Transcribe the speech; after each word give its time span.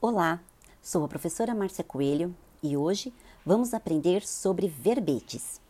Olá, 0.00 0.40
sou 0.80 1.04
a 1.04 1.08
professora 1.08 1.56
Márcia 1.56 1.82
Coelho 1.82 2.32
e 2.62 2.76
hoje 2.76 3.12
vamos 3.44 3.74
aprender 3.74 4.24
sobre 4.24 4.68
verbetes. 4.68 5.60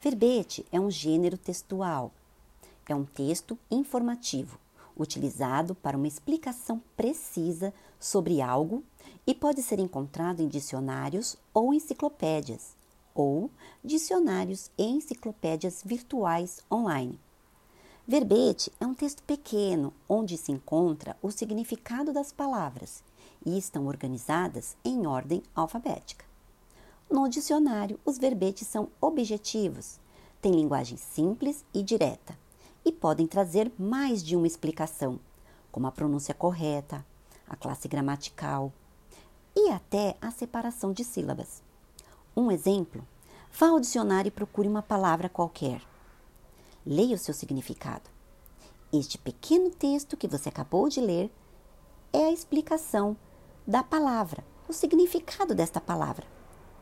Verbete 0.00 0.64
é 0.72 0.80
um 0.80 0.90
gênero 0.90 1.36
textual. 1.36 2.10
É 2.88 2.94
um 2.94 3.04
texto 3.04 3.58
informativo, 3.70 4.58
utilizado 4.98 5.74
para 5.74 5.98
uma 5.98 6.08
explicação 6.08 6.80
precisa 6.96 7.74
sobre 8.00 8.40
algo 8.40 8.82
e 9.26 9.34
pode 9.34 9.62
ser 9.62 9.78
encontrado 9.80 10.40
em 10.40 10.48
dicionários 10.48 11.36
ou 11.52 11.74
enciclopédias, 11.74 12.74
ou 13.14 13.50
dicionários 13.84 14.70
e 14.78 14.84
enciclopédias 14.84 15.82
virtuais 15.84 16.64
online. 16.72 17.20
Verbete 18.08 18.72
é 18.78 18.86
um 18.86 18.94
texto 18.94 19.20
pequeno 19.24 19.92
onde 20.08 20.36
se 20.36 20.52
encontra 20.52 21.16
o 21.20 21.28
significado 21.32 22.12
das 22.12 22.30
palavras 22.30 23.02
e 23.44 23.58
estão 23.58 23.88
organizadas 23.88 24.76
em 24.84 25.08
ordem 25.08 25.42
alfabética. 25.56 26.24
No 27.10 27.28
dicionário, 27.28 27.98
os 28.04 28.16
verbetes 28.16 28.68
são 28.68 28.88
objetivos, 29.00 29.98
têm 30.40 30.52
linguagem 30.52 30.96
simples 30.96 31.64
e 31.74 31.82
direta 31.82 32.38
e 32.84 32.92
podem 32.92 33.26
trazer 33.26 33.72
mais 33.76 34.22
de 34.22 34.36
uma 34.36 34.46
explicação, 34.46 35.18
como 35.72 35.88
a 35.88 35.92
pronúncia 35.92 36.32
correta, 36.32 37.04
a 37.48 37.56
classe 37.56 37.88
gramatical 37.88 38.72
e 39.52 39.68
até 39.70 40.16
a 40.20 40.30
separação 40.30 40.92
de 40.92 41.02
sílabas. 41.02 41.60
Um 42.36 42.52
exemplo: 42.52 43.04
vá 43.52 43.66
ao 43.70 43.80
dicionário 43.80 44.28
e 44.28 44.30
procure 44.30 44.68
uma 44.68 44.80
palavra 44.80 45.28
qualquer 45.28 45.82
leia 46.86 47.16
o 47.16 47.18
seu 47.18 47.34
significado. 47.34 48.08
Este 48.92 49.18
pequeno 49.18 49.70
texto 49.70 50.16
que 50.16 50.28
você 50.28 50.48
acabou 50.48 50.88
de 50.88 51.00
ler 51.00 51.30
é 52.12 52.26
a 52.26 52.32
explicação 52.32 53.16
da 53.66 53.82
palavra, 53.82 54.44
o 54.68 54.72
significado 54.72 55.54
desta 55.54 55.80
palavra. 55.80 56.24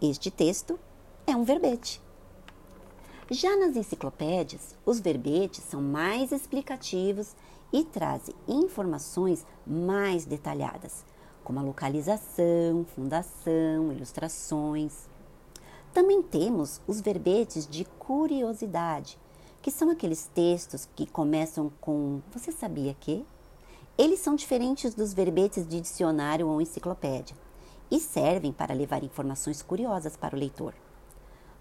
Este 0.02 0.30
texto 0.30 0.78
é 1.26 1.34
um 1.34 1.44
verbete. 1.44 2.02
Já 3.30 3.56
nas 3.56 3.74
enciclopédias, 3.74 4.76
os 4.84 5.00
verbetes 5.00 5.64
são 5.64 5.80
mais 5.80 6.30
explicativos 6.30 7.34
e 7.72 7.82
trazem 7.82 8.34
informações 8.46 9.46
mais 9.66 10.26
detalhadas, 10.26 11.06
como 11.42 11.58
a 11.58 11.62
localização, 11.62 12.84
fundação, 12.94 13.90
ilustrações. 13.90 15.08
Também 15.94 16.22
temos 16.22 16.82
os 16.86 17.00
verbetes 17.00 17.66
de 17.66 17.86
curiosidade, 17.98 19.18
que 19.64 19.70
são 19.70 19.88
aqueles 19.88 20.26
textos 20.34 20.86
que 20.94 21.06
começam 21.06 21.72
com 21.80 22.20
Você 22.34 22.52
sabia 22.52 22.94
que? 23.00 23.24
Eles 23.96 24.18
são 24.18 24.36
diferentes 24.36 24.94
dos 24.94 25.14
verbetes 25.14 25.66
de 25.66 25.80
dicionário 25.80 26.46
ou 26.46 26.60
enciclopédia 26.60 27.34
e 27.90 27.98
servem 27.98 28.52
para 28.52 28.74
levar 28.74 29.02
informações 29.02 29.62
curiosas 29.62 30.18
para 30.18 30.36
o 30.36 30.38
leitor. 30.38 30.74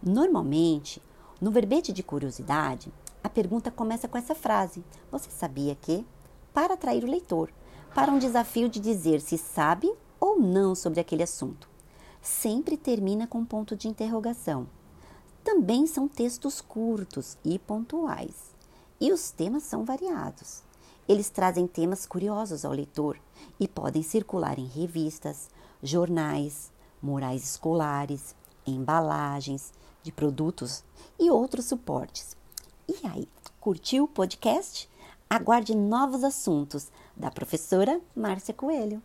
Normalmente, 0.02 1.02
no 1.40 1.50
verbete 1.50 1.94
de 1.94 2.04
curiosidade, 2.04 2.92
a 3.24 3.30
pergunta 3.30 3.72
começa 3.72 4.06
com 4.06 4.18
essa 4.18 4.36
frase: 4.36 4.84
Você 5.10 5.32
sabia 5.32 5.74
que? 5.74 6.06
Para 6.54 6.74
atrair 6.74 7.06
o 7.06 7.10
leitor, 7.10 7.54
para 7.96 8.12
um 8.12 8.20
desafio 8.20 8.68
de 8.68 8.82
dizer 8.82 9.22
se 9.22 9.38
sabe 9.38 9.90
ou 10.20 10.38
não 10.38 10.76
sobre 10.76 11.00
aquele 11.00 11.24
assunto. 11.24 11.70
Sempre 12.22 12.76
termina 12.76 13.26
com 13.28 13.38
um 13.38 13.46
ponto 13.46 13.78
de 13.78 13.88
interrogação. 13.88 14.68
Também 15.44 15.86
são 15.86 16.08
textos 16.08 16.62
curtos 16.62 17.38
e 17.44 17.60
pontuais, 17.60 18.56
e 19.00 19.12
os 19.12 19.30
temas 19.30 19.64
são 19.64 19.84
variados. 19.84 20.64
Eles 21.08 21.30
trazem 21.30 21.68
temas 21.68 22.06
curiosos 22.06 22.64
ao 22.64 22.72
leitor 22.72 23.20
e 23.60 23.68
podem 23.68 24.02
circular 24.02 24.58
em 24.58 24.66
revistas, 24.66 25.50
jornais, 25.82 26.72
murais 27.02 27.44
escolares, 27.44 28.34
embalagens 28.66 29.74
de 30.02 30.14
produtos 30.14 30.84
e 31.20 31.30
outros 31.30 31.66
suportes. 31.66 32.38
E 32.88 33.06
aí, 33.06 33.28
curtiu 33.60 34.06
o 34.06 34.08
podcast? 34.08 34.90
Aguarde 35.30 35.76
novos 35.76 36.24
assuntos 36.24 36.90
da 37.18 37.30
professora 37.30 38.00
Márcia 38.16 38.54
Coelho. 38.54 39.02